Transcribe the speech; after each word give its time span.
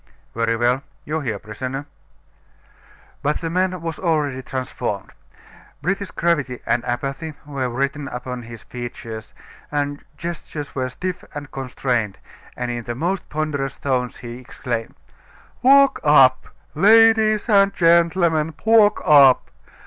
"Very 0.33 0.55
well. 0.55 0.81
You 1.05 1.19
hear, 1.19 1.37
prisoner?" 1.37 1.85
But 3.21 3.37
the 3.39 3.51
man 3.51 3.79
was 3.81 3.99
already 3.99 4.41
transformed. 4.41 5.11
British 5.83 6.09
gravity 6.09 6.59
and 6.65 6.83
apathy 6.85 7.35
were 7.45 7.69
written 7.69 8.07
upon 8.07 8.41
his 8.41 8.63
features; 8.63 9.35
his 9.69 9.97
gestures 10.17 10.73
were 10.73 10.89
stiff 10.89 11.23
and 11.35 11.51
constrained, 11.51 12.17
and 12.57 12.71
in 12.71 12.85
the 12.85 12.95
most 12.95 13.29
ponderous 13.29 13.77
tones 13.77 14.17
he 14.17 14.39
exclaimed: 14.39 14.95
"Walk 15.61 15.99
up! 16.03 16.47
ladies 16.73 17.47
and 17.47 17.71
gentlemen, 17.71 18.55
walk 18.65 19.03
up! 19.05 19.51